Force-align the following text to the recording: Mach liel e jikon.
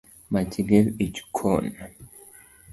Mach 0.31 0.55
liel 0.67 0.87
e 1.03 1.05
jikon. 1.15 1.65